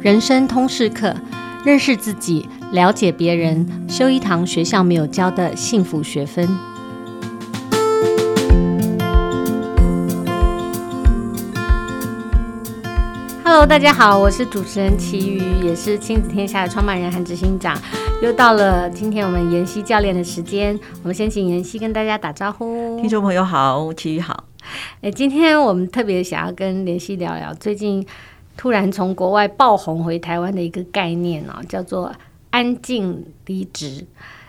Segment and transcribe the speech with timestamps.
[0.00, 1.12] 人生通识课，
[1.64, 6.48] 认识自己，了解别人，修一堂学校没有教的幸福学分。
[13.42, 17.76] Hello，大家好，我是主持人齐瑜，也是亲子天下的创办人和执行长。
[18.22, 23.00] 又到了今天我们妍希教练的时间，我们先请妍希跟大家打招呼。
[23.00, 24.44] 听众朋友好，齐瑜好。
[25.00, 28.06] 哎，今天我们特别想要跟妍希聊聊最近
[28.58, 32.12] 突然从国外爆红回台湾的一个概念哦，叫做
[32.50, 34.04] 安静离职。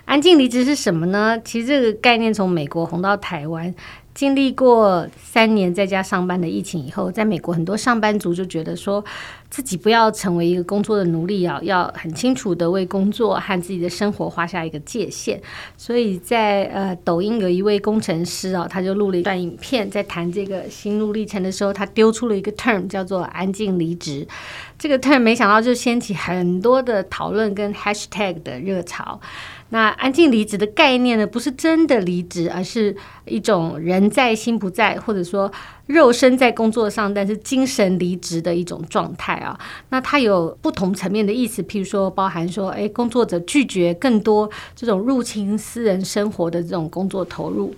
[0.06, 1.40] 安静离职是什么呢？
[1.46, 3.74] 其实这个概念从美国红到台湾。
[4.16, 9.06] 经历过三年在家上班的疫情以后，在美国很多上班族就觉得说，
[9.50, 15.42] 自己不要成为一个工作的奴隶啊，要很清楚的为工作和自己的生活画下一个界限。
[15.76, 24.28] 所以在呃抖音有一位工程师啊，他就录了一段影片，在谈这个心路历程的时候，他丢出了一个 term 叫做“安静离职”。
[24.78, 29.20] 这个 term 没想到就掀起很多的讨论跟 hashtag 的热潮。
[29.72, 35.52] 那安静离职的概念呢，不是真的离职，而是一种人在心不在，或者说
[35.86, 39.60] 肉身在工作上，但是精神离职的一种状态啊。
[39.90, 47.72] 那它有不同层面的意思，譬如说包含说，诶，工作者拒绝更多这种入侵私人生活的这种工作投入，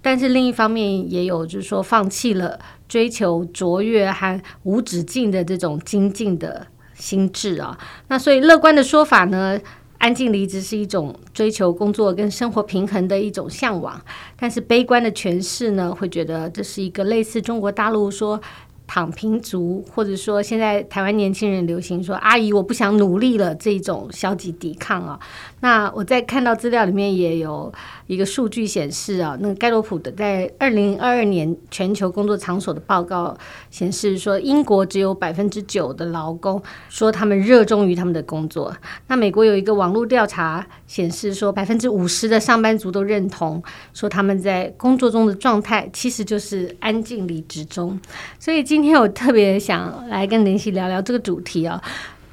[0.00, 2.56] 但是另一方面也有就是说放弃了
[2.88, 7.76] 追求卓越和无止境的这种精进的心智啊。
[8.06, 9.58] 那所以乐观的说法呢，
[9.98, 14.00] 安静离职是一种追求工作跟生活平衡的一种向往，
[14.38, 18.40] 但是悲观的诠释呢，会觉得这是一个类似中国大陆说
[18.86, 25.18] 躺平族，或者说现在台湾年轻人流行说“阿姨，我不想努力了”这种消极抵抗啊。
[25.60, 27.72] 那我在看到资料里面也有
[28.06, 33.36] 一个数据显示啊，那个盖洛普的在二零二二年全球工作场所的报告
[33.70, 38.74] 显示说，英国只有百分之九的劳工说他们热衷于他们的工作。
[39.08, 43.60] 那美国有一个网络调查显示说，百分之五十的上班族都认同
[43.92, 47.98] 说他们在工作中的状态其实就是安静离职中。
[48.38, 51.82] 所以今今天我特别想来跟林夕聊聊这个主题啊。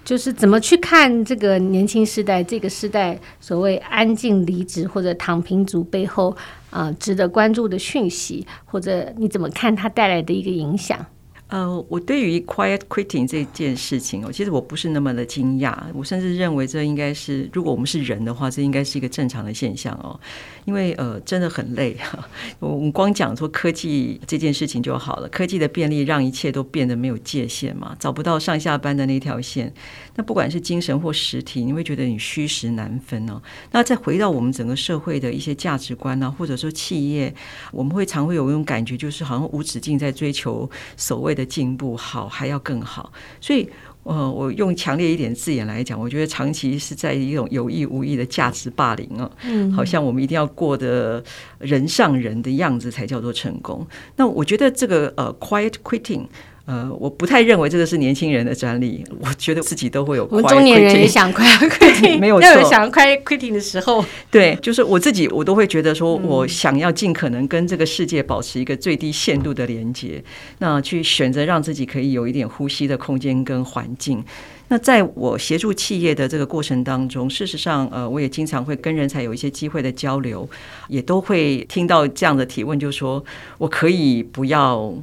[0.04, 6.36] 就是怎么去看这个年轻时代，这个时代所谓安静离职或者躺平族背后
[6.70, 11.06] 啊、值得关注的讯息，或者你怎么看它带来的一个影响？
[11.48, 20.20] 呃，我对于 quiet quitting 这件事情，我其实我不是那么的惊讶，我甚至认为这应该是，如果我们是人的话，这应该是一个正常的现象哦。
[20.66, 21.98] 因为呃，真的很累。
[22.60, 29.74] 我们光讲说科技这件事情就好了，科技的便利让一切都变得没有界限嘛，找不到上下班的那条线。
[30.16, 33.42] 那不管是精神或实体，你会觉得你虚实难分哦。
[33.72, 37.34] 那再回到我们整个社会的一些价值观呢，或者说企业，
[37.72, 43.12] 我们会常会有一种感觉，就是好像无止境在追求所谓的进步，好还要更好。
[43.42, 43.70] 所以。
[44.04, 51.24] 呃，我用强烈一点字眼来讲，我觉得长期是在一种有意无意的价值霸凌啊，嗯，好像我们一定要过得
[51.60, 53.86] 人上人的样子才叫做成功。
[54.16, 56.26] 那我觉得这个呃，quiet quitting。
[56.66, 59.04] 呃，我不太认为这个是年轻人的专利。
[59.20, 60.26] 我觉得自己都会有。
[60.32, 62.50] 我们中年人也想 quiet quitting， 没有错。
[62.50, 70.24] 有想 quiet quitting 的时候，对，就是我自己，我都会觉得说，我想要尽可能跟这个世界保持一个最低限度的连接，
[70.60, 74.24] 那去选择让自己可以有一点呼吸的空间跟环境。
[74.70, 80.50] 那在我协助企业的这个过程当中，事实上，呃，我也经常会跟人才有一些机会的交流，
[80.88, 83.22] 也都会听到这样的提问，就是说
[83.58, 84.94] 我可以不要。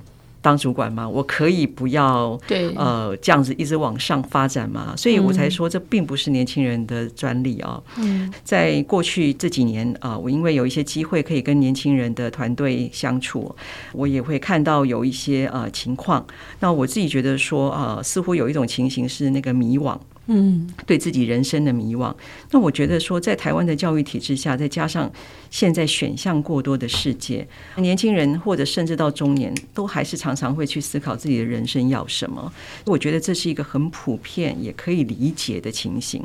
[0.42, 1.08] 当主管吗？
[1.08, 4.94] 我可以不要对呃这样子一直往上发展吗？
[4.96, 7.82] 所以我才说这并不是年轻人的专利啊。
[7.98, 13.54] 嗯，在过去这几年啊，我因为有一些机会可以跟年轻人的团队相处，
[13.92, 16.26] 我也会看到有一些呃情况。
[16.60, 19.98] 那我自己觉得说啊，似乎有一种情形是那个迷惘。
[20.32, 22.14] 嗯，对自己人生的迷惘。
[22.52, 25.10] 那我觉得说，在台湾的教育体制下，再加上
[25.50, 27.46] 现在选项过多的世界，
[27.76, 32.52] 年轻人或者甚至到中年，都还是常常会去思考自己的人生要什么。
[32.86, 36.22] 我觉得这是一个很普遍也可以理解的情形。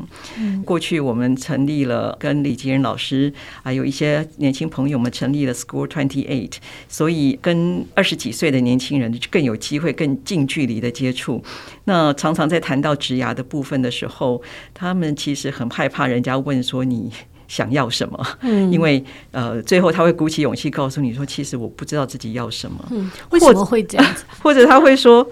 [0.63, 3.33] 过去我们成立了跟李吉仁老师
[3.63, 6.53] 还有一些年轻朋友们成立了 School Twenty Eight，
[6.87, 11.43] 所以跟二十几岁的年轻人更有机会更近距离的接触。
[11.85, 14.41] 那常常在谈到职涯的部分的时候，
[14.73, 17.11] 他们其实很害怕人家问说你
[17.47, 24.23] 想要什么，嗯，因为呃，最后他会鼓起勇气告诉你说，其实我不知道自己要什么，嗯，为什么会这样子？
[24.41, 25.27] 或者他会说，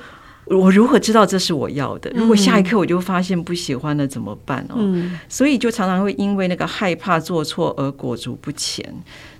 [0.45, 2.12] 我如何知道这是我要的？
[2.15, 4.75] 如果下一刻我就发现不喜欢了怎么办哦？
[4.77, 8.94] 嗯，所以就常常会因为那个害怕做错而裹足不前。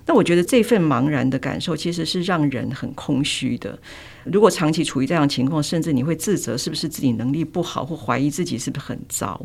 [0.06, 3.78] 那我觉得这份茫然的感受其实是让人很空虚的。
[4.24, 9.40] 如果长期处于这样的情况，甚至你会自责是不是自己能力不好，或怀疑自己是不是很糟。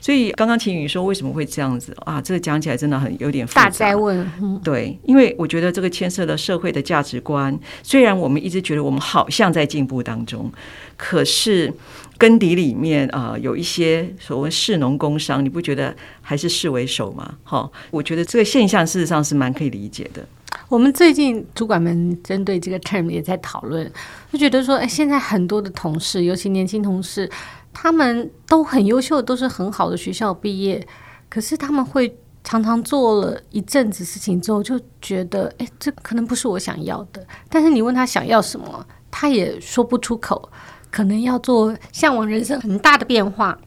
[0.00, 2.20] 所以刚刚秦宇说为什么会这样子啊？
[2.20, 3.64] 这个讲起来真的很有点复杂。
[3.64, 4.26] 大哉问，
[4.62, 7.58] 对，因为我觉得这个牵涉了社会的价值观。
[7.82, 10.50] 虽然我们一直觉得我们好像在进步当中，
[10.96, 11.72] 可是
[12.16, 17.34] 根底里面啊、呃，有一些所谓士农工商，你不觉得还是士为首吗？
[17.42, 20.24] 哈，我觉得这个现象事实上是蛮可以理解的。
[20.68, 23.90] 我们最近主管们针对这个 term 也在讨论，
[24.32, 27.30] 就觉得说，哎，现在很多的同事，尤其年轻同事。
[27.72, 30.86] 他们都很优秀，都是很好的学校毕业，
[31.28, 37.26] 可是他们会常常做了一阵子事情之后，就觉得，哎，这可能不是我想要的。
[37.48, 40.50] 但是你问他想要什么，他也说不出口。
[40.90, 43.58] 可能要做向往人生很大的变化，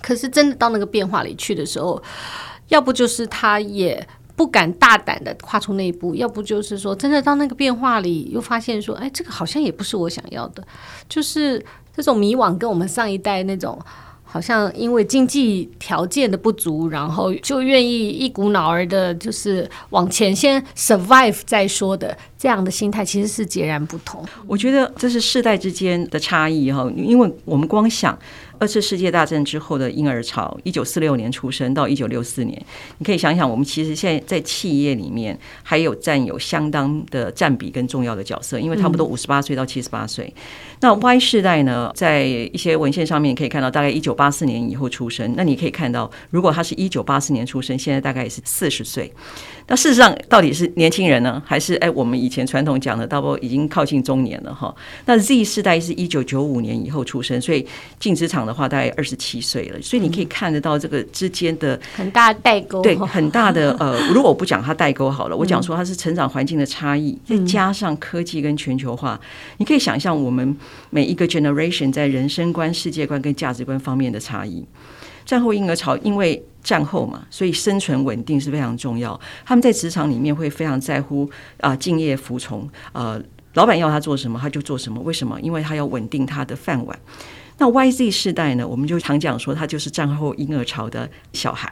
[0.00, 2.02] 可是真的到那个变化里去的时候，
[2.68, 10.66] 要不就是他也不敢大胆的跨出那一步，要不就是说，真的到那个变化里又发现说，哎，这个好像也不是我想要的，
[11.10, 11.62] 就是。
[11.94, 13.78] 这种迷惘跟我们上一代那种，
[14.22, 24.24] 好像因为经济条件的不足，然后就愿意一股脑儿的，就是往前先 survive 再说的这样的心态，其实是截然不同。
[24.46, 28.18] 我觉得这是世代之间的差异哈，因为我们光想。
[28.58, 32.62] 二次世界大战之后的婴儿潮，一九四六年出生到一九六四年，
[32.98, 40.30] 你可以想想，我们其实现在在企业里面还有占有相当的占比跟重要的角色，因为差不多五十八岁到七十八岁。
[40.82, 45.32] 那 Y 世代呢，在一些文献上面可以看到，大概一九八四年以后出生。
[45.38, 49.10] 那你可以看到，如果他是一九八四年出生，现在大概也是四十岁。
[49.68, 54.74] 那事实上，到底是年轻人呢，还是哎，我们以前传统讲的，差不多已经靠近中年了哈？
[55.04, 57.66] 那 Z 世代是一九九五年以后出生，所以
[57.98, 59.82] 进职场的话，大概二十七岁了。
[59.82, 69.20] 所以你可以看得到这个之间的很大代沟，对，很大的 呃，如果我不讲它代沟好了，我讲说它是成长环境的差异，再加上科技跟全球化，
[69.58, 70.56] 你可以想象我们
[70.90, 74.64] 每一个 generation 在人生观、世界观跟价值观方面的差异。
[75.30, 79.18] 战后婴儿潮，因为战后嘛，所以生存稳定是非常重要。
[79.44, 81.30] 他们在职场里面会非常在乎
[81.60, 83.22] 啊，敬业服从，呃，
[83.54, 85.00] 老板要他做什么他就做什么。
[85.02, 85.40] 为什么？
[85.40, 86.98] 因为他要稳定他的饭碗。
[87.60, 88.66] 那 YZ 世代呢？
[88.66, 91.70] 我们就常讲说，他就是战后婴儿潮的小孩。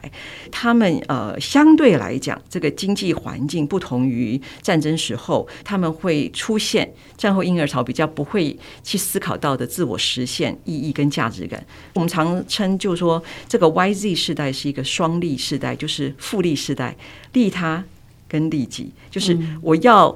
[0.52, 8.54] 他们呃，相对来讲，这个经济环境不同于战争时候，他们会出现战后婴儿潮比较不会
[8.84, 11.64] 去思考到的自我实现意义跟价值感。
[11.94, 16.94] 我们常称就是说，这个 YZ 世代是一个双利世代，就是复利世代，
[17.32, 17.82] 利他
[18.28, 20.14] 跟利己，就是我要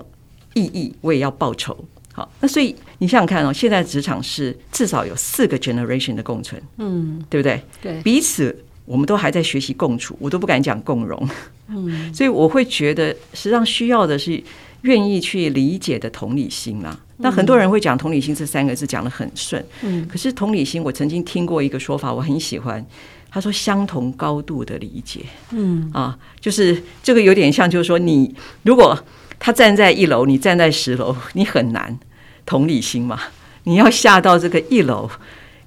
[0.52, 1.82] 意义，我也要报酬。
[2.14, 7.62] 好，那所以你想想看哦，现在职场是至少有四个 generation 的共存，嗯，对不对？
[7.80, 8.54] 对，彼此
[8.84, 11.26] 我们都还在学习共处，我都不敢讲共荣，
[11.68, 14.42] 嗯，所以我会觉得实际上需要的是
[14.82, 16.94] 愿意去理解的同理心啦。
[17.16, 22.84] 那很多人会讲同理心这三个字讲得很顺，嗯，可是同理心我曾经听过一个说法，我很喜欢，
[23.30, 25.20] 他说相同高度的理解，
[25.52, 28.34] 嗯啊，就是这个有点像，就是说你
[28.64, 29.02] 如果。
[29.44, 31.98] 他站在一楼，你站在十楼，你很难
[32.46, 33.18] 同理心嘛？
[33.64, 35.10] 你要下到这个一楼，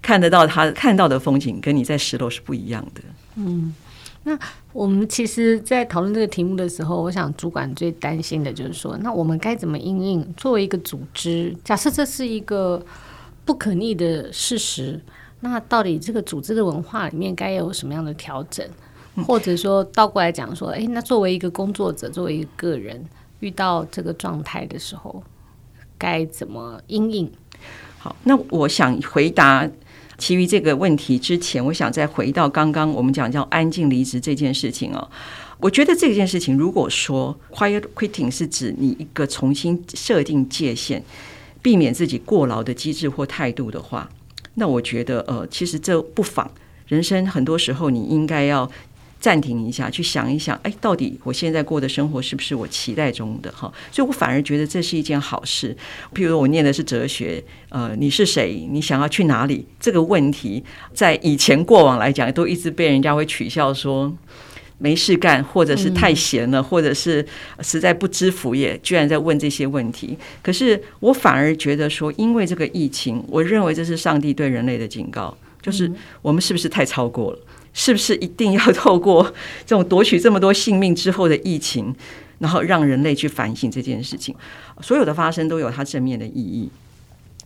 [0.01, 3.01] 看得到他看到的风景，跟你在十楼是不一样的。
[3.35, 3.75] 嗯，
[4.23, 4.39] 那
[4.71, 10.33] 我们其实，在讨论这个题目的时候，我想主管最担心的就是说，那我们该怎么应应？
[10.37, 12.81] 作为一个组织，假设这是一个
[13.43, 14.97] 不可逆的事实，
[15.41, 18.65] 那到底这个组织的文化里面该有什么样的调整？
[19.27, 23.03] 或者说倒过来讲说，诶，那作为一个工作者，作为一个个人。
[23.45, 25.21] 遇到这个状态的时候，
[25.99, 27.31] 该怎么因应？
[27.99, 29.69] 好，那我想回答
[30.17, 35.07] 其余这个问题之前，我想再回到刚刚我们讲叫安静离职这件事情哦。
[35.59, 41.03] 我觉得这件事情，如果说 quiet quitting 是指你一个重新设定界限，
[41.61, 44.09] 避免自己过劳的机制或态度的话，
[44.55, 46.49] 那我觉得呃，其实这不妨。
[46.87, 48.71] 人生很多时候，你应该要。
[49.19, 53.51] 暂停一下，去想一想，哎，到底我现在过的生活是不是我期待中的？
[53.51, 55.75] 哈，所以我反而觉得这是一件好事。
[56.13, 58.67] 譬如我念的是哲学，呃，你是谁？
[58.69, 59.65] 你想要去哪里？
[59.79, 64.15] 这个问题在以前过往来讲，都一直被人家会取笑说
[64.77, 67.25] 没事干，或者是太闲了，或者是
[67.61, 70.15] 实在不知福也，居然在问这些问题。
[70.43, 75.91] 可是我反而觉得说，因为这个疫情，我认为这是上帝对人类的警告，就是
[76.21, 77.39] 我们是不是太超过了？
[77.75, 79.21] 是不是一定要透过
[79.65, 81.93] 这种夺取这么多性命之后的疫情，
[82.39, 84.33] 然后让人类去反省这件事情？
[84.81, 86.69] 所有的发生都有它正面的意义。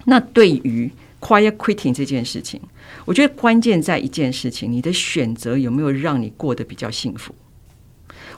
[0.06, 2.62] 那对于 quiet quitting 这件事情，
[3.06, 7.34] 我觉得关键在一件事情：你的选择有没有让你过得比较幸福？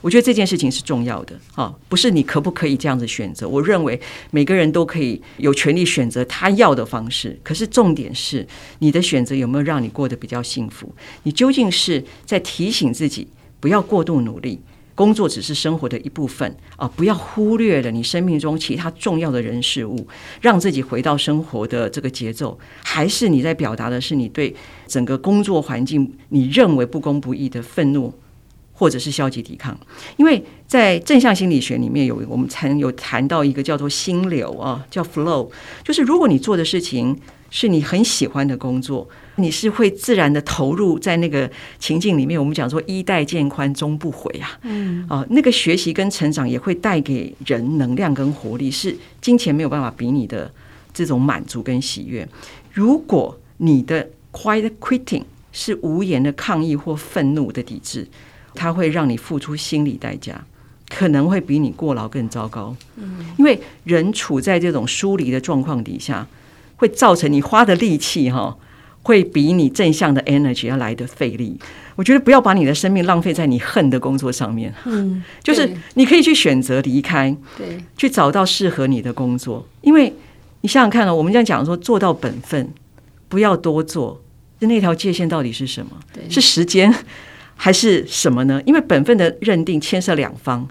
[0.02, 3.48] 我觉得这件事情是重要的啊，不是你可不可以这样子选择。
[3.48, 3.98] 我认为
[4.30, 8.46] 每个人都可以有权利选择他要的方式，可是重点是
[8.80, 10.92] 你的选择有没有让你过得比较幸福？
[11.22, 13.26] 你究竟是在提醒自己
[13.60, 14.60] 不要过度努力？
[14.94, 16.86] 工作只是生活的一部分啊！
[16.94, 20.06] 不要忽略了你生命中其他重要的人事物，
[20.42, 22.58] 让自己回到生活的这个节奏。
[22.82, 24.54] 还是你在表达的是你对
[24.86, 28.12] 整个工作环境你认为不公不义的愤怒，
[28.82, 29.78] 或者是消极抵抗？
[30.16, 35.48] 因为在正向心理学里面有我们曾有谈到一个叫做心流啊，叫 flow，
[35.84, 37.16] 就是如果你做的事情
[37.48, 39.08] 是你很喜欢的工作。
[39.36, 50.52] 你是会自然的投入在那个情境里面，我们讲说“衣带渐宽终不悔”啊，嗯，啊，那个学习跟成长也会带给人能量跟活力，是金钱没有办法比拟的
[50.92, 52.28] 这种满足跟喜悦。
[52.72, 58.06] 如果你的 quiet quitting 是无言的抗议或愤怒的抵制，
[58.54, 60.44] 它会让你付出心理代价，
[60.88, 62.76] 可能会比你过劳更糟糕。
[62.96, 66.26] 嗯，因为人处在这种疏离的状况底下，
[66.76, 68.56] 会造成你花的力气哈。
[69.04, 71.58] 会比你正向的 energy 要来的费力。
[71.96, 74.72] 我觉得不要把你的生命浪费在你恨的工作上面。
[74.84, 79.66] 嗯，就是你可以去选择离开，对，去找到适合你的工作。
[79.80, 80.14] 因为
[80.60, 82.72] 你想想看哦，我们这样讲说做到本分，
[83.28, 84.22] 不要多做，
[84.60, 85.90] 那条界限到底是什么？
[86.14, 86.94] 对，是时间
[87.64, 88.60] 还是什么呢？
[88.66, 90.66] 因为本分的认定牵涉两方，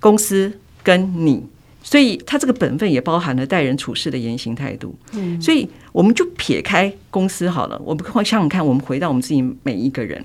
[0.00, 0.50] 公司
[0.82, 1.44] 跟你。
[1.82, 4.98] 所以，他这个本分也包含了待人处事的言行态度。
[5.12, 10.24] 嗯，所以我们就撇开公司好了，我们想想看，我们回到我们自己每一个人，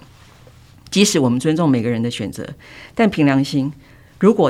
[0.89, 2.48] 即使我们尊重每个人的选择，
[2.94, 3.70] 但凭良心，
[4.22, 4.50] 如果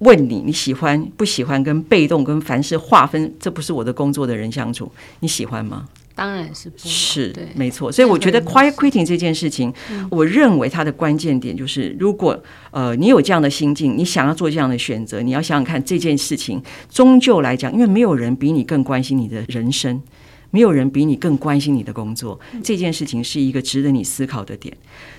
[0.00, 5.88] 问你你喜欢不喜欢跟被动跟凡事划分，这不是我的工作的人相处，你喜欢吗？
[6.16, 7.92] 当然是不是，没错。
[7.92, 9.72] 所以我觉得 quiet quitting 这件事情，
[10.10, 20.02] 我认为它的关键点就是，如果呃你有这样的心境，你想要做这样的选择，你要想想看这件事情，终究来讲，因为没有人比你更关心你的人生，
[20.50, 24.74] 没有人比你更关心你的工作，这件事情是一个值得你思考的点。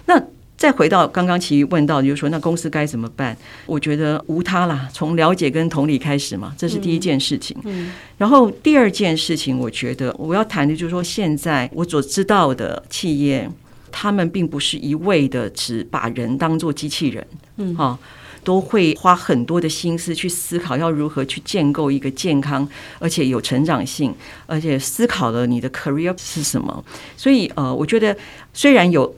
[0.08, 0.20] 那。
[0.58, 3.38] 再回到刚刚琦瑜问到，就是说那公司该怎么办？
[3.68, 7.56] 我觉得无他啦，从了解跟同理开始嘛，这是第一件事情。
[7.64, 13.48] 嗯，然后第二件事情，我觉得我要谈的就是说，现在我所知道的企业，
[13.92, 17.96] 他们并不是一味的只把人当做机器人，嗯，哈，
[18.44, 24.12] 都会花很多的心思去思考要如何去建构一个健康而且有成长性，
[24.48, 26.84] 而且思考了你的 career 是什么。
[27.16, 28.18] 所以呃，我觉得
[28.54, 29.14] 虽然有。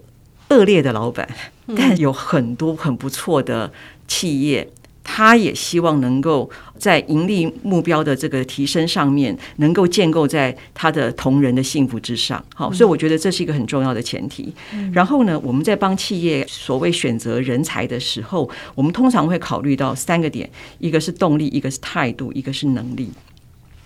[0.49, 1.27] 恶劣的老板，
[1.75, 3.71] 但有很多很不错的
[4.07, 4.67] 企业，
[5.03, 12.43] 他也希望能够在盈利目标的这个提升上面，能够建构在他的同仁的幸福之上。
[12.55, 14.53] 好，所以我觉得这是一个很重要的前提。
[14.91, 23.11] 然后呢，我们在帮企业所谓选择人才的时候，我们通常会考虑到三个点：一个是动力，一个是态度，一个是能力。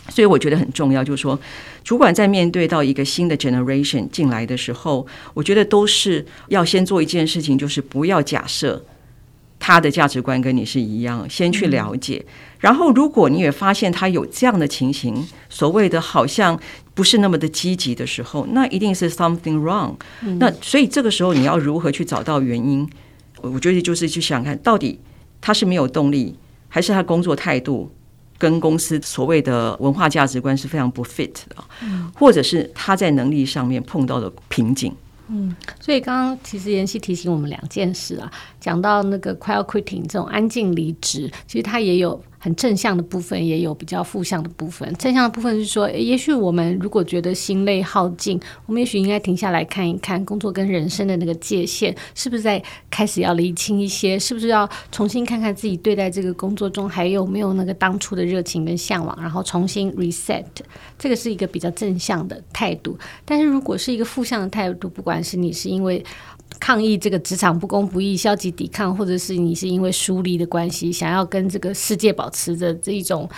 [0.10, 1.40] 所以我觉得很重要，就是说，
[1.84, 8.84] 主管在面对到一个新的 generation 进来的时候，我觉得都是要先做一件事情，就是不要假设
[9.60, 12.26] 他的价值观跟你是一样，先去了解。
[12.60, 16.60] 然后，如果你也发现他有这样的情形，所谓的好像
[16.94, 19.96] 不是那么的积极的时候，那一定是 something wrong。
[20.38, 22.88] 那所以这个时候你要如何去找到原因？
[23.42, 25.00] 我觉得就是去想看到底
[25.42, 26.38] 他是没有动力，
[26.70, 27.92] 还是他工作态度？
[28.38, 31.56] 跟公司所谓的文化价值观是非常不 fit 的，
[32.16, 34.94] 或者是他在能力上面碰到的瓶颈。
[35.30, 42.22] 嗯，所以刚刚其实妍希提醒我们两件事啊，讲到那个 quiet quitting 这种安静离职，其实它也有。
[42.44, 44.94] 很正向的部分，也有比较负向的部分。
[44.96, 54.20] 正向的部分是说，也许我们如果觉得心累耗尽，我们也许应该停下来看一看工作跟人生的那个界限，是不是在开始要厘清一些？
[54.20, 60.44] 是不是要重新看看自己对待这个工作中还有没有那个当初的热情跟向往，然后重新 reset。
[61.00, 62.98] 这个是一个比较正向的态度。
[63.24, 66.04] 但是如果是一个负向的态度，不管是你是因为
[66.64, 73.30] 抗议这个职场不公不义，消极抵抗，或者是你是因为疏离的关系，想要跟这个世界保持着这一种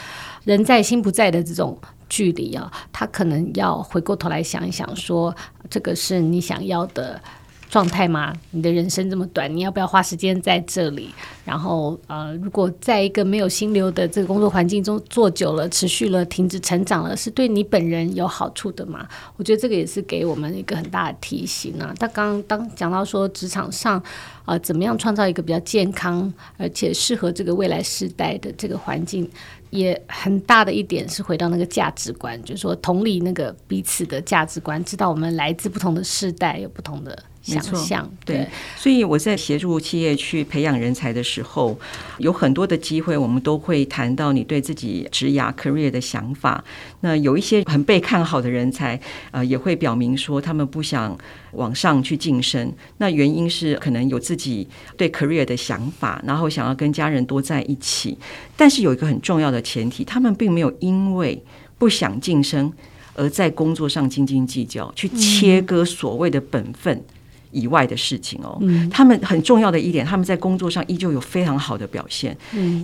[0.43, 1.75] 人在心不在的这种
[2.07, 5.35] 距离啊，他可能要回过头来想一想说，
[5.71, 7.19] 这个是你想要的。
[7.69, 8.33] 状态吗？
[8.51, 11.09] 你的人生这么短，你要不要花时间在这里？
[11.43, 19.07] 然后，呃，如果在一个没有心流的这个工作环境中做久了、持续了、停止成长了，是对你本人有好处的吗？
[19.37, 21.93] 我觉得这个也是给我们一个很大的提醒啊。
[21.99, 24.01] 他刚刚当讲到说，职场上、
[24.45, 29.29] 呃，怎么样创造一个比较健康而且适合这个未来世代的这个环境？
[29.71, 37.23] 也很大的一点是回到那个价值观，就是说同理那个彼此的价值观，知道我们来自不同的世代，有不同的。
[37.45, 41.77] 想象对，对，所以我在协助企业去培养人才的时候，
[42.17, 46.63] 有很多的机会，我们都会谈到你对自己职涯 career 的想法。
[47.01, 48.99] 那有一些很被看好的人才，
[49.29, 51.15] 呃，也会表明说他们不想
[51.51, 52.73] 往上去晋升。
[52.97, 58.17] 那原因是可能有自己对 career 的想法，然后想要跟家人多在一起。
[58.57, 61.41] 但是有一个很重要的前提，他们并没有因为
[61.77, 62.71] 不想晋升
[63.13, 67.01] 而在工作上斤斤计较，去切割所谓的本分。
[67.51, 68.61] 以外的事情哦，
[68.91, 72.35] 他们很重要的一点，他们在工作上依旧有非常好的表现。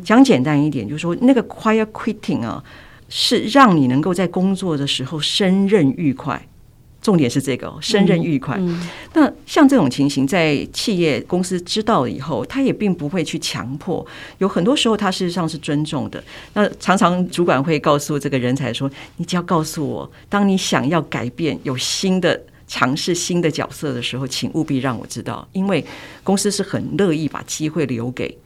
[0.02, 2.64] 讲简单一点，就是说那个 quiet quitting 啊，
[3.10, 6.42] 是让你能够在工作的时候胜任愉快。
[7.02, 8.60] 重点是这个，胜任愉快。
[9.14, 14.06] 那像这种情形，在企业公司知道了以后，他也并不会去强迫。
[14.38, 16.24] 有很多时候，他事实上是尊重的。
[16.54, 22.40] 那常常主管会告诉这个人才说：“你只要告诉我，当你想要改变，有新的。”
[22.72, 25.84] 尝试新的角色的时候，请务必让我知道，因为
[26.24, 28.38] 公司是很乐意把机会留给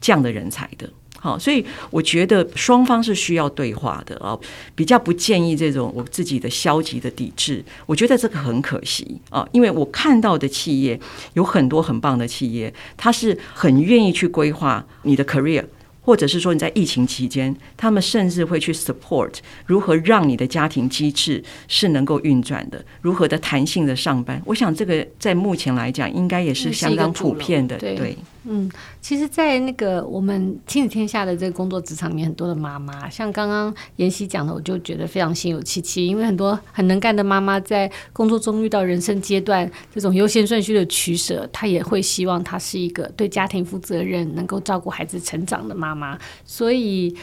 [0.00, 0.88] 这样的人才的。
[1.20, 4.38] 好，所以我觉得双方是需要对话的啊，
[4.74, 7.64] 比较不建议这种我自己的消极的抵制。
[7.86, 10.98] 我觉得这个很可惜啊，因为我看到的企业
[11.34, 15.64] 有很多很棒的企业，他是很愿意去规划你的 career。
[16.00, 19.30] 或者是说你在疫情期间，他们甚至会去 support
[19.66, 24.40] 如何让你的家庭机制是能够运转的，如何的弹性的上班。
[24.46, 27.76] 我想这个在目前来讲，应该也是相当普遍的。
[27.76, 28.16] 对。
[28.50, 36.06] 嗯，其实，在那个我们亲子天下的这个工作职场里面，很多的妈妈，像刚刚妍希讲的，我就觉得非常心有戚戚。
[36.06, 46.18] 因为很多很能干的妈妈，在工作中遇到人生阶段这种优先顺序的取舍，她也会希望她是一个对家庭负责任、能够照顾孩子成长的妈妈。
[46.44, 47.16] 所以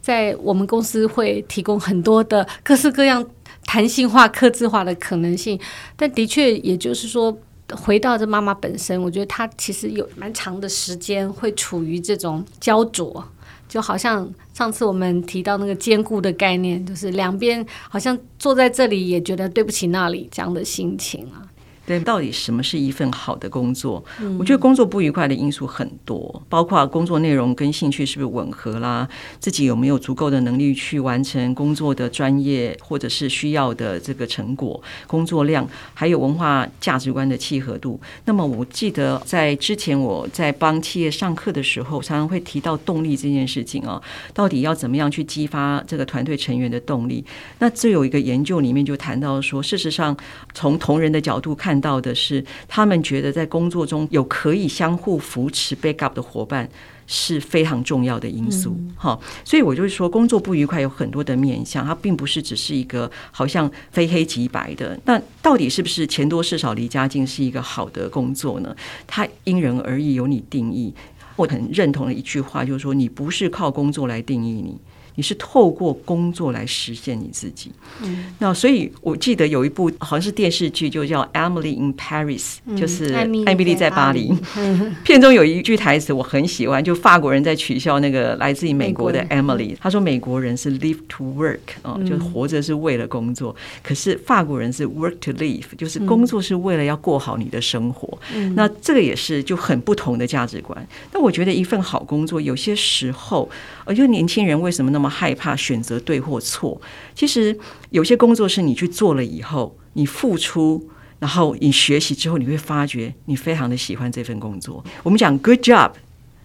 [0.00, 3.24] 在我们公司会提供很多的各式各样
[3.64, 5.58] 弹性化、克制化的可能性。
[5.96, 7.38] 但的确，也就是说。
[7.76, 13.24] 回到这妈妈本身，我觉得她其实有蛮长的时间会处于这种焦灼，
[13.68, 21.46] 就好像上次我们提到那个坚固的概念，就是两边好像坐在这里也觉得对不起那里这样的心情啊。
[21.90, 24.00] 对，到底什么是一份好的工作？
[24.38, 29.08] 我觉得工作不愉快的因素很多，包括工作内容跟兴趣是不是吻合啦，
[29.40, 38.00] 自己有没有足够的能力去完成工作的专业或者是需要的这个成果，工作量，还有文化价值观的契合度。
[38.24, 44.00] 那么我记得在之前我在帮企业上课的时候，常常会提到动力这件事情啊，
[44.32, 47.24] 到底要怎么样去激发这个团队成员的动力？
[47.58, 50.16] 那这有一个研究里面就谈到说，事实上
[50.54, 51.79] 从同仁的角度看。
[51.80, 56.68] 到的是，他们觉得在工作中有可以相互扶持、backup 的伙伴
[57.06, 58.76] 是非常重要的因素。
[58.96, 64.98] 哈、嗯，所以我就是说，工作不愉快有很多的面向，它并不是只是一个好像非黑即白的。
[65.04, 68.74] 那到底是不是钱多事少离家近是一个好的工作呢？
[69.06, 70.94] 它因人而异，由你定义。
[71.36, 74.78] 我很认同的一句话，就是说，你不是靠工作来定义你。
[75.14, 77.70] 你是透过工作来实现你自己。
[78.02, 84.32] 嗯，那所以我记得有一部好像是电视剧，就叫《Emily in Paris》，就是艾米丽在巴黎。
[85.04, 98.18] 片中有一句台词我很喜欢，就法国人在取笑那个来自于美国的 Emily，他说美国人是 live to work，哦，就活着是为了工作，可是法国人是 work to live，就是工作是为了要过好你的生活。
[98.54, 100.86] 那这个也是就很不同的价值观。
[101.12, 103.48] 那我觉得一份好工作，有些时候，
[103.84, 106.80] 我觉得年轻人为什么那么害怕选择对或错，
[107.14, 107.56] 其实
[107.90, 114.84] 有些工作是你去做了以后，你付出，然后你学习之后，你会发觉你非常的喜欢这份工作。
[115.02, 115.92] 我们讲 good job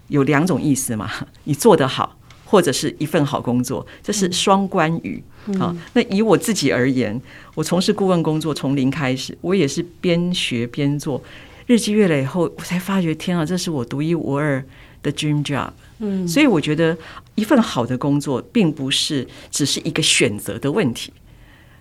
[0.08, 1.10] 有两种意思嘛，
[1.46, 5.24] 你做得好，或者是一份好工作，这是双关语。
[5.60, 7.22] 好，那以我自己而言，
[7.54, 11.22] 我从事顾问工作从零开始，我也是边学边做，
[11.68, 14.64] 日积月累以后，我才发觉天啊，这是我独一无二
[15.06, 15.70] 的 dream job。
[16.00, 16.98] 嗯，所以我觉得
[17.36, 21.14] 一份好的工作并不是只是一个选择的问题。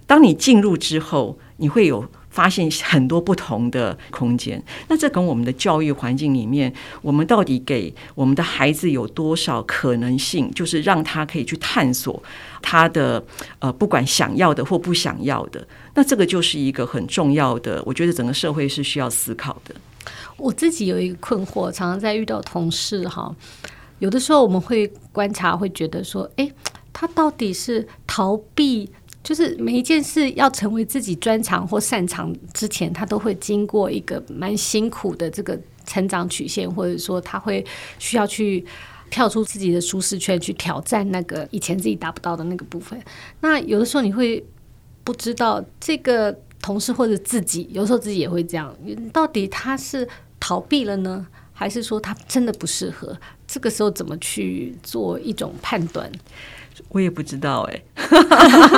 [0.07, 4.63] 当你进入之后，你会有发现很多不同的空间。
[4.89, 12.23] 那这跟我们的教育环境里面，我们到底给我们的孩子有多少可能性，就是让他可以去探索
[12.61, 13.25] 他的
[13.61, 15.67] 呃，不管想要的或不想要的。
[15.95, 19.75] 那这个就是一个很重要的，我觉得整个社会是需要思考的。
[20.37, 23.35] 我自己有一个困惑，常常在遇到同事哈。
[24.01, 26.53] 有的时候我们会观察，会觉得说，诶，
[26.93, 28.91] 他到底是逃避，
[29.23, 37.65] 就是每一件事要成为自己专长或擅长之前，他都会经过一个蛮辛苦的这个成长曲线，或者说他会
[37.99, 38.65] 需要去
[39.11, 43.01] 跳出自己的舒适圈，去挑战那个以前自己达不到的那个部分。
[43.41, 44.45] 那有的时候你会
[45.05, 48.77] 不知道这个同事或者自己，有时候自己也会这样，
[49.13, 50.07] 到底他是
[50.47, 53.17] 逃避了呢，还是说他真的不适合？
[53.49, 56.13] 这个时候怎么去做一种判断？
[56.91, 58.13] 我也不知道哎、欸，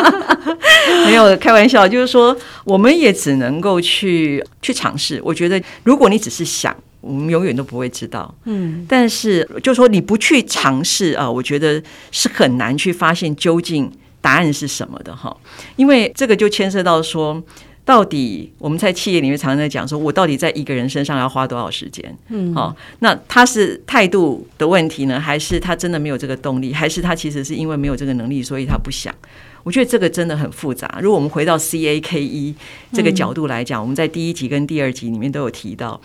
[1.06, 5.20] 没有开玩笑，就是说我们也只能够去去尝试。
[5.24, 8.32] 我觉得如果你只是想，我们永远都不会知道。
[8.44, 15.36] 嗯，但是就是说你不去尝试啊，我觉得是很难去发现究竟答案是什么的哈。
[15.74, 17.42] 因为这个就牵涉到说。
[17.86, 22.04] 到底我们在企业里面常常在讲说，我到底在一个人身上要花多少时间？
[22.30, 29.14] 嗯，好、哦，那他是态度的问题呢，还是他真的没有这个动力，还是他其实是因为没有这个能力，所以他不想？
[29.62, 30.98] 我觉得这个真的很复杂。
[31.00, 32.56] 如果我们回到 C A K E
[32.92, 36.00] 这个角度来讲，嗯、我们在第一集跟第二集里面都有提到，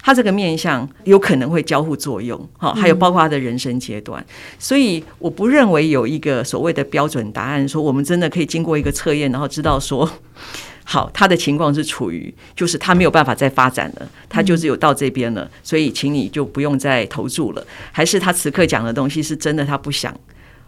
[0.00, 4.20] 他这个面相有可能会交互作用，哈、哦，还有包括他的人生阶段。
[4.20, 10.10] 嗯、所以我不认为有一个所谓的标准答案，说我们真的可以经过一个测验，然后知道说。
[10.92, 17.64] 好，他的情况是处于，就是他没有办法再发展了，他就是有到这边了，所以请你就不用再投注了。
[17.92, 20.12] 还是他此刻讲的东西是真的，他不想。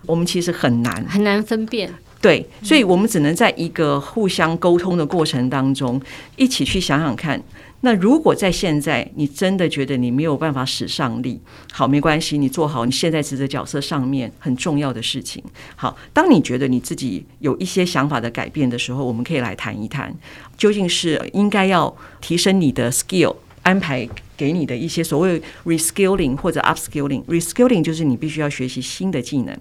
[0.06, 6.00] 我们其实很难很难分辨，对，所以我们只能在一个互相沟通的过程当中，
[6.36, 7.42] 一起去想想看。
[7.84, 11.40] 那如果在现在，你真的觉得你没有办法使上力，
[11.72, 15.42] 好，没关系，你做好你现在职责角色上面很重要的事情。
[15.74, 20.14] 好，当你觉得你自己有一些想法的改变的时候，我们可以来谈一谈，
[20.56, 27.24] 究竟是应该要提升你的 skill，安排给你的一些所谓 reskilling 或者 upskilling。
[27.24, 29.58] reskilling 就是你必须要学习新的技能。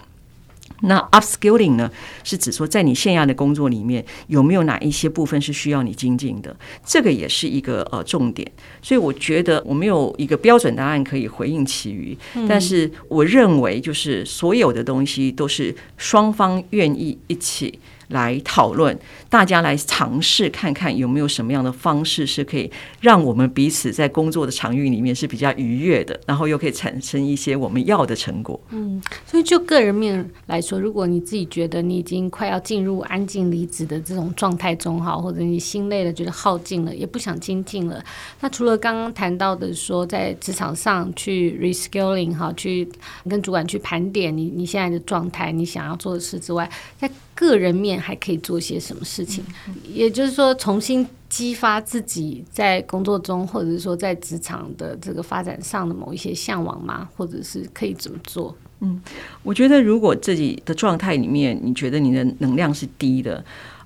[0.82, 1.90] 那 upskilling 呢，
[2.24, 8.50] 是指说在你现在的工作里面有没有哪一些部分是需要你精进的，这个也是一个呃重点。
[8.82, 12.18] 所以我觉得我没有一个标准答案可以回应其余，
[12.48, 17.80] 但是我认为就是所有的东西都是双方愿意一起。
[18.12, 18.98] 来讨论，
[19.30, 22.72] 大家来尝试看看有没有什么样的方式是可以
[23.02, 28.60] 让我们彼此在工作的场域里面是比较愉悦的，然后又可以产生一些我们要的成果。
[28.70, 38.04] 嗯，所以就个人面来说，如果你自己觉得你已经快要进入安静离职的这种状态中哈，或者你心累了，觉得耗尽了，也不想精进了，
[38.40, 42.88] 那除了刚刚谈到的说在职场上去 reskilling 哈，去
[43.30, 49.44] 跟主管去盘点你你现在的状态，你想要做的事之外，在个人面还可以做些什么事情？
[49.88, 57.08] 也就是说，重新激发自己在工作中，或者是说在职场的这个发展上的某一些向往吗？
[57.16, 58.56] 或者是可以怎么做？
[58.80, 59.00] 嗯，
[59.44, 63.46] 我觉得如果自己的状态里面，你觉得你的能量是低的，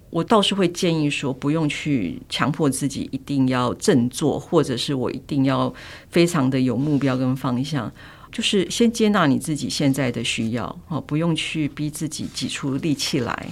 [0.09, 5.73] 我倒是会建议说，不用去强迫自己一定要振作，或者是我一定要
[6.09, 7.91] 非常的有目标跟方向。
[8.31, 13.47] 就是先接纳你自己现在的需要哦，不用去逼自己挤出力气来，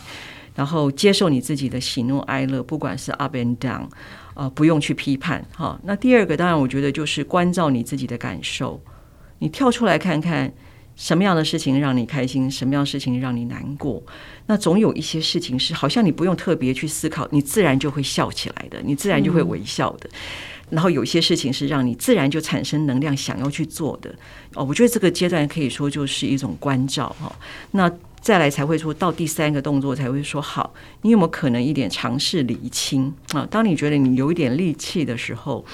[0.56, 3.88] 然后接受你自己的喜怒哀乐，不管是 up and down，
[4.34, 5.80] 呃，不用去批判哈。
[5.84, 8.82] 那第二个，当然我觉得就是关照你自己的感受，
[9.40, 10.54] 你跳出来看看
[10.96, 14.02] 什么样的事情让你开心，什么样的事情让你难过。
[14.46, 20.10] 那总有一些事情是好像你不用特别去思考，你自然就会笑起来的，你自然就会微笑的。
[20.10, 20.18] 嗯
[20.70, 24.10] 然后有些事情是让你自然就产生能量，想要去做的
[24.56, 24.64] 哦。
[24.64, 27.32] 我觉得这个阶段可以说就是一种关照哈。
[27.72, 27.92] 那
[28.24, 33.46] 再来才会说到第三个动作才会说好，你有没有可能一点尝试厘清啊？
[33.52, 35.66] 当你觉得你有一点力气的时候，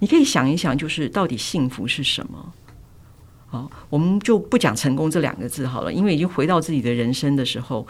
[0.00, 2.52] 你可以想一想，就是到底幸福是什么？
[3.46, 7.86] 好，我们就不讲成功这两个字好了，因为已经回到自己的人生的时候，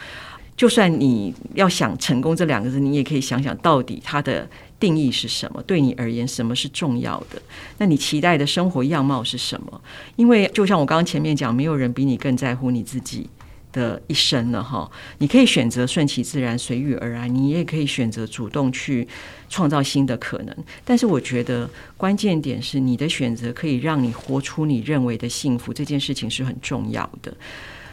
[0.55, 4.47] 就算你要想成功这两个字，你也可以想想到底它的。
[4.81, 5.63] 定义是什么？
[5.63, 7.41] 对你而言，什么是重要的？
[7.79, 9.81] 那你期待的生活样貌是什么？
[10.17, 13.27] 因为就像我刚刚前面讲，没有人比你更在乎你自己
[13.75, 14.91] 的一生了哈。
[15.19, 19.07] 你可以选择顺其自然、随遇而安，你也可以选择主动去
[19.51, 20.57] 创造新的可能。
[20.83, 27.35] 但是我觉得关键点是你的选择可以让你活出你认为的幸福，这件事情是很重要的。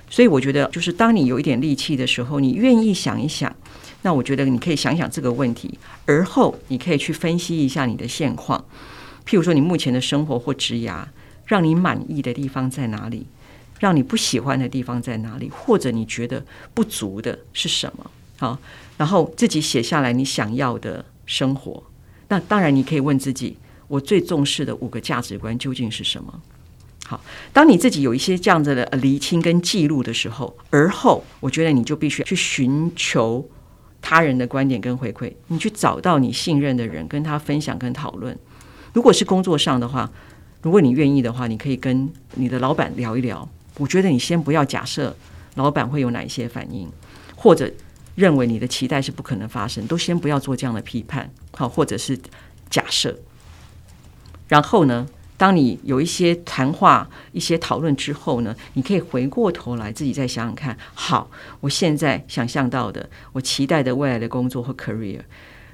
[0.10, 3.54] 所以我觉得，就是当你有一点力气的时候，你愿意想一想。
[4.04, 8.65] 那我觉得你可以想想这个问题，而后你可以去分析一下你的现况，
[9.28, 11.06] 譬如说你目前的生活或职涯，
[11.46, 13.28] 让你满意的地方在哪里，
[13.82, 18.12] 让你不喜欢的地方在哪里，或者你觉得不足的是什么？
[18.38, 18.58] 好，
[18.98, 21.84] 然后自己写下来你想要的生活。
[22.28, 26.41] 那当然你可以问自己，我最重视的五个价值观究竟是什么？
[27.08, 27.20] 好，
[27.52, 33.50] 当你自己有一些这样子的厘清跟记录的时候，而后我觉得你就必须去寻求。
[34.04, 38.36] 他人的观点跟回馈，你去找到你信任的人，跟他分享跟讨论。
[38.94, 40.10] 如果是工作上的话，
[40.63, 43.48] 如果你愿意的话，你可以跟你的老板聊一聊。
[43.82, 45.15] 我觉得你先不要假设
[45.56, 46.88] 老板会有哪一些反应，
[47.36, 47.67] 或者
[48.13, 52.15] 认为你的期待是不可能发生，都先不要做这样的批判，好，或者是
[52.70, 53.17] 假设。
[54.48, 65.22] 然后呢，当你有一些谈话、一些讨论之后呢，你可以回过头来自己再想想看，好，我现在想象到的，我期待的未来的工作和 career，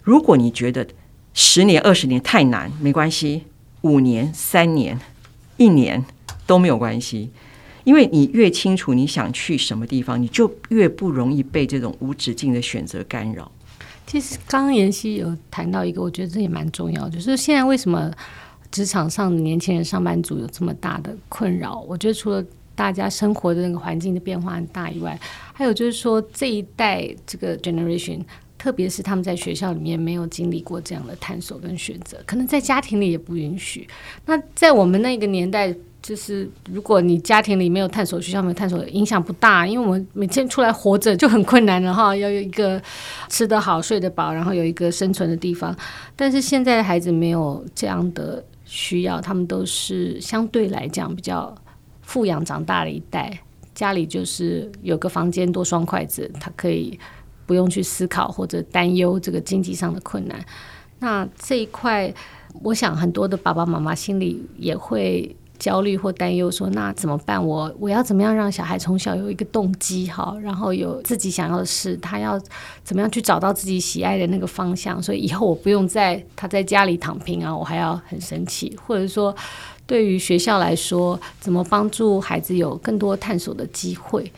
[0.04, 0.88] 如果你觉得
[1.34, 3.43] 十年、二十年太难，没关系，
[3.82, 4.98] 五年、三年、
[5.58, 6.06] 一年
[6.46, 7.32] 都没有关系，
[7.88, 13.50] 因为你越清楚你想去什么地方，你就越不容易被这种无止境的选择干扰。
[14.06, 18.12] 其实刚刚妍希有谈到一个，我觉得这也蛮重要，就是现在为什么
[18.69, 21.80] 职场上的年轻人、上班族有这么大的困扰？
[21.88, 22.43] 我觉得除了
[22.76, 25.17] 大家生活的那个环境的变化很大以外，
[25.54, 28.19] 还有就是说这一代这个 generation。
[28.58, 33.88] 特别是他们在学校里面没有经历过这样的探索跟选择，可能在家庭里也不允许。
[34.26, 35.73] 那在我们那个年代，
[36.08, 42.82] 就是如果你家庭里没有探索，学校没有探索，影响不大，因为我们每天出来活着就很困难了哈， 要有一个
[43.28, 45.76] 吃得好、睡得饱，然后有一个生存的地方。
[46.15, 51.54] 但是现在的孩子没有这样的需要，他们都是相对来讲比较
[52.04, 53.38] 富养长大的一代，
[53.76, 56.98] 家里就是有个房间多双筷子，他可以。
[57.46, 60.38] 不用去思考或者担忧这个经济上的困难，
[61.00, 62.13] 那这一块，
[62.62, 67.43] 我想很多的爸爸妈妈心里也会焦虑或担忧，说那怎么办？
[67.43, 72.39] 我我要怎么样让小孩从小有一个动机哈，然后有自己想要的事，他要
[72.84, 75.02] 怎么样去找到自己喜爱的那个方向？
[75.02, 79.36] 所以以后我不用在他在家里躺平啊，我还要很生气，或者说
[79.86, 84.32] 对于学校来说，怎么帮助孩子有更多探索的机会？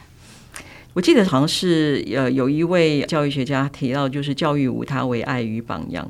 [0.93, 6.09] 我记得好像是呃，有一位教育学家提到，就是教育无他，唯爱与榜样。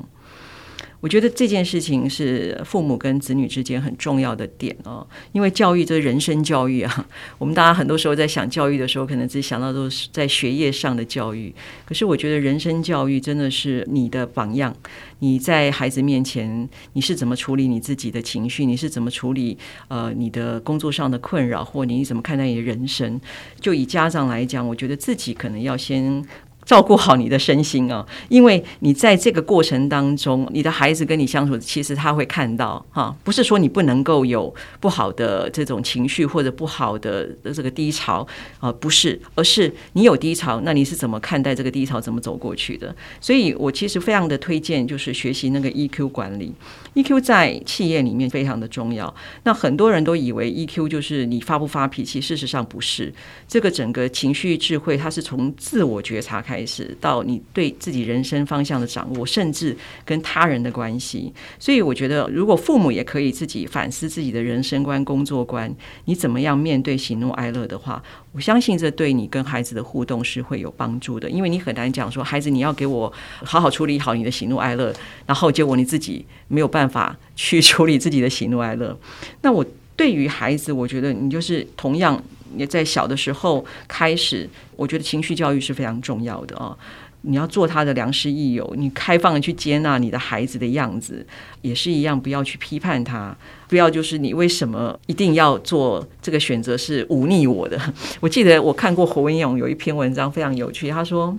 [1.00, 7.08] 我觉得这件事情是父母跟子女之间很重要的点哦，因为教育这是人生教育啊。
[7.38, 11.52] 我们大家很多时候在想教育的时候，可能只想到都是在学业上的教育。
[11.86, 14.74] 可是我觉得人生教育真的是你的榜样。
[15.20, 18.66] 你在孩子面前，你是怎么处理你自己的情绪？
[18.66, 19.56] 你是怎么处理
[19.88, 23.20] 呃你的工作上的困扰，或你怎么看待你的人生？
[23.60, 26.22] 就以家长来讲，我觉得自己可能要先。
[26.70, 38.24] 照顾好你的身心啊，因为你在这个过程当中，你的孩子跟你相处，其实他会看到哈，不是说你不能够有不好的这种情绪或者不好的这个低潮
[38.60, 42.94] 啊，不是，而是你有低潮，那你是怎么看待这个低潮，怎么走过去的？
[43.20, 46.54] 所以我其实非常的推荐，就是学习那个 EQ 管理。
[46.94, 49.14] EQ 在企业里面非常的重要。
[49.44, 53.12] 那很多人都以为 EQ 就是你发不发脾气，事实上不是。
[53.46, 61.32] 这个整个情绪智慧，它是从自我觉察开始，到你对自己人生方向的掌握，甚至跟他人的关系。
[61.58, 65.72] 所以我觉得，如果父母也可以自己反思自己的人生观、工作观，
[66.06, 71.28] 你怎么样面对喜怒哀乐的话，我相信这对你跟孩子的互动是会有帮助的。
[71.28, 73.12] 因为你很难讲说，孩子你要给我
[73.44, 74.94] 好好处理好你的喜怒哀乐，
[75.26, 78.96] 然后结果你自己没有办法 去处理自己的喜怒哀乐。
[79.42, 79.64] 那我
[79.96, 82.22] 对于孩子，我觉得你就是同样
[82.56, 86.76] 也在小的时候开始，我觉得情绪教育是非常重要的啊。
[87.22, 91.26] 你要做他的良师益友，你开放的去接纳你的孩子的样子，
[91.60, 93.36] 也是一样，不要去批判他，
[93.68, 97.78] 不要就是你为什么一定要做这个选择是忤逆我的。
[98.20, 101.36] 我记得我看过侯文勇有一篇文章非常有趣，他说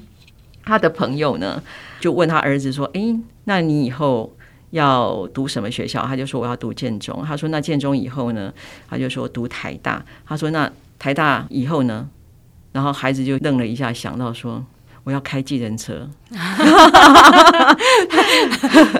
[0.63, 1.61] 他的朋友呢
[1.99, 4.31] 就问他儿子说：“诶，那你以后
[4.69, 8.53] 要读什么学校？”他就说：“我要读建中。”他说：“那建中以后呢？”
[8.87, 12.07] 他就说：“读台大。”他说：“那台大以后呢？”
[12.71, 14.63] 然后孩子就愣了一下，想到说。
[15.03, 16.07] 我要开计程车，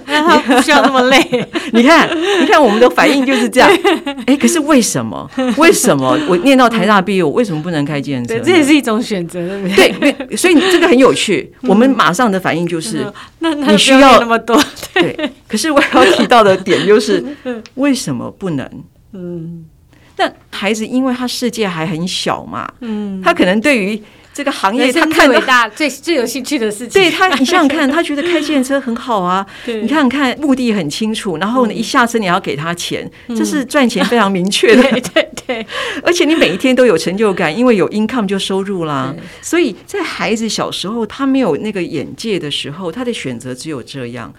[0.07, 1.19] 他不需要那么累。
[1.73, 2.09] 你看，
[2.41, 3.69] 你看，我们的反应就是这样。
[4.25, 5.29] 哎，可是为什么？
[5.57, 8.33] 为什么我念到台大毕业，我为什么不能开计程车？
[8.33, 9.91] 对，这也是一种选择，对不对？
[10.13, 11.53] 对，所以这个很有趣。
[11.61, 13.05] 我们马上的反应就是，
[13.37, 14.59] 那你需要那么多。
[14.95, 17.23] 对，可是我要提到的点就是，
[17.75, 18.67] 为什么不能？
[19.13, 19.65] 嗯，
[20.15, 24.01] 但孩子因为他世界还很小嘛，嗯，他可能对于。
[24.33, 29.45] 这个行业他看最伟大、最最有兴趣的事情，对他，你想想看，他觉得开计程车很好啊。
[29.67, 34.81] 你看看目的很清楚，然后呢，一下车你要给他钱，这是赚钱非常明确的。
[34.83, 35.67] 对 对对，
[36.03, 39.13] 而且你每一天都有成就感，因为有 income 就收入啦。
[39.41, 44.33] 所以在孩子小时候，他没有那个眼界的时候，他的选择只有这样。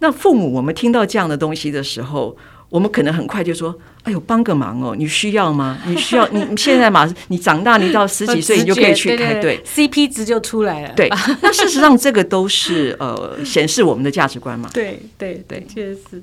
[0.00, 2.36] 那父母，我们听到这样的东西的时候，
[2.72, 5.78] 我们可能很快就说：“哎呦，帮个忙哦，你需要吗？
[5.86, 6.26] 你需要？
[6.28, 11.06] 你现在嘛，你长大，你到十几岁，你就可以去开，对，对，对，CP 值就出来了。”对，
[11.42, 14.70] 那事实上这个都是呃显示我们的价值观嘛。
[14.72, 16.22] 对对对，确实。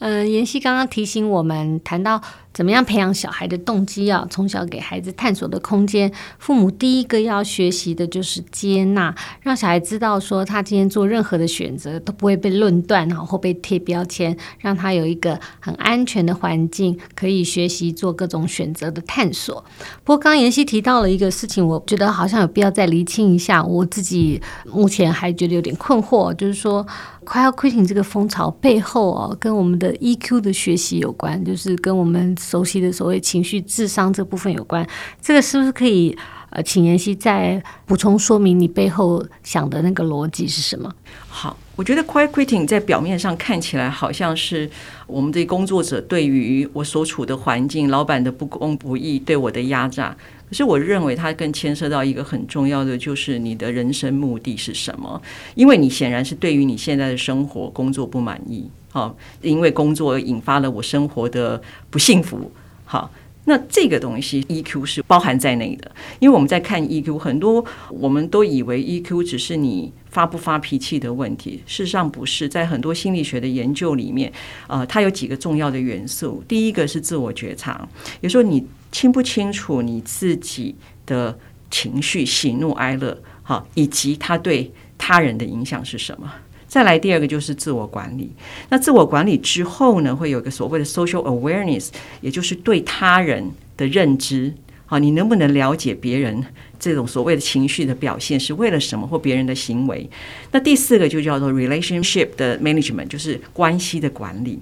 [0.00, 2.20] 嗯，妍希刚刚提醒我们谈到。
[2.52, 4.26] 怎么样培养小孩的动机啊？
[4.30, 6.12] 从小给孩子探索的空间。
[6.38, 19.64] 父母第一个要学习的就是接纳，让小孩知道说他今天做任何的选择都不会被论断，然后被贴标签，让他有一个很安全的环境，可以学习做各种选择的探索。
[20.04, 23.64] 不过刚妍希提到了一个事情，我觉得好像有必要再厘清一下。
[23.64, 26.86] 我自己目前还觉得有点困惑，就是说。
[27.24, 34.86] Quiet quitting 这个风潮背后哦，跟我们的 EQ 的学习有关，就是跟我们熟悉的所谓情绪智商这部分有关。
[35.20, 36.16] 这个是不是可以
[36.50, 40.92] 呃，请妍希再补充说明你背后想的那个逻辑是什么？
[41.28, 44.68] 好，我觉得 Quiet quitting 在表面上看起来好像是
[45.06, 50.14] 我们的工作者对于我所处的环境、老板的不公不义、对我的压榨。
[50.50, 55.22] 可是我认为它更牵涉到一个很重要的，就是你的人生目的是什么？
[55.54, 62.52] 因为你显然是对于你现在的生活、工作不满意，好，因为工作引发了我生活的不幸福，
[62.84, 63.10] 好，
[63.46, 65.90] 那这个东西 EQ 是包含在内的。
[66.20, 72.48] 因为我们在看 EQ，很多我们都以为 EQ 只是你发不发脾气的问题，事实上不是。
[72.48, 74.32] 在很多心理学的研究里面，
[74.68, 76.44] 呃，它有几个重要的元素。
[76.46, 77.88] 第一个是自我觉察，
[78.20, 78.64] 也就是说你。
[78.92, 80.76] 清不清楚你自己
[81.06, 81.38] 的
[81.70, 86.30] 情绪、喜怒哀乐，好，以及他对他人的影响是什么？
[86.72, 88.32] 再来第二个就是自我管理。
[88.70, 91.90] 那自我管理之后呢，会有一个所谓的 social awareness，
[92.22, 94.50] 也就是对他人的认知。
[94.86, 96.42] 好，你能不能了解别人
[96.80, 100.08] 这种所谓的情绪的表现是为了什么，或别人的行为？
[100.52, 104.58] 那第四个就叫做 relationship 的 management，就是关系的管理。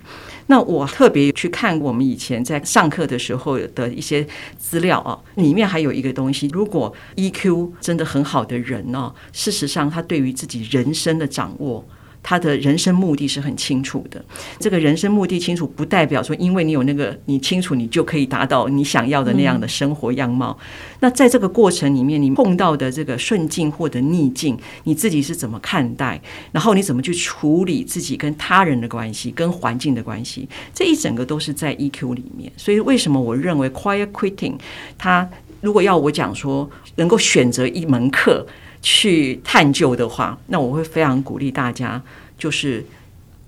[0.48, 4.26] 那我特别去看我们以前在上课的时候的一些
[4.58, 11.84] 资料啊，里面还有一个东西，如果 EQ 真的很好的人呢，事实上他对于自己人生的掌握。
[12.22, 14.22] 他的人生目的是很清楚的。
[14.58, 20.56] 这个人生目的清楚，不代表说因为你有那个你清楚，你就可以达到你想要的那样的生活样貌。
[21.00, 26.20] 那在这个过程里面，你碰到的这个顺境或者逆境，你自己是怎么看待？
[26.52, 30.48] 然后你怎么去处理自己跟他人的关系、跟环境的关系？
[30.74, 32.52] 这一整个都是在 EQ 里面。
[32.56, 34.58] 所以为什么我认为 Quiet Quitting，
[34.98, 35.28] 它
[35.60, 38.46] 如果要我讲说能够选择一门课。
[38.82, 42.02] 去探究的话，那我会非常鼓励大家，
[42.38, 42.84] 就是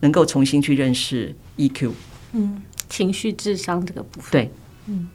[0.01, 1.93] 能够重新去认识 EQ，
[2.33, 4.31] 嗯，情绪智商这个部分。
[4.31, 4.51] 对，
[4.87, 5.09] 嗯，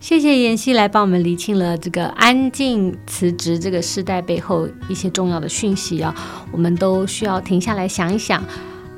[0.00, 6.14] 谢谢妍希来帮我们厘清了这个安静辞职这个时代背后一些重要的讯息啊，
[6.50, 8.42] 我们都需要停下来想一想。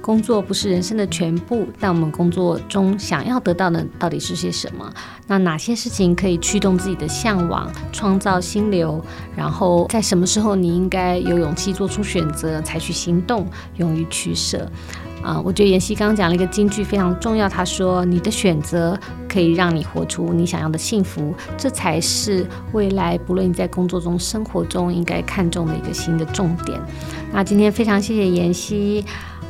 [0.05, 4.93] 工作不是人生的全部，但我们工作中想要得到的到底是些什么？
[5.27, 9.03] 那哪些事情可以驱动自己的向往，创造心流？
[9.35, 14.71] 然后在什么时候你应该有勇气做出选择，采取行动，勇于取舍？
[15.23, 26.79] 啊、我觉得妍希刚刚讲了一个金句非常重要，他说：“你的选择可以让你活出你想要的幸福，这才是未来不论你在工作中、生活中应该看重的一个新的重点。”
[27.33, 29.03] 那今天非常谢谢妍希。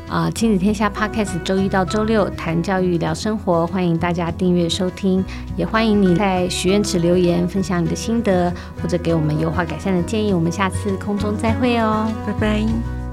[0.08, 5.24] 啊，亲子天下 Podcast 周一到周六谈教育、聊生活，欢迎大家订阅收听，
[5.56, 10.32] 也欢迎你在许愿池留言分享你的心得，或者给我们优化改善的建议。
[10.32, 13.03] 我们下次空中再会哦，拜拜。